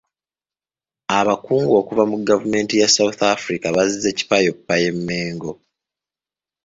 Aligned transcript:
Abakungu 1.19 1.71
okuva 1.81 2.03
mu 2.11 2.15
gavumenti 2.29 2.73
ya 2.81 2.91
South 2.95 3.21
Africa 3.35 3.67
bazze 3.75 4.09
kipayoppayo 4.17 4.87
e 4.93 4.95
Mengo. 5.07 5.51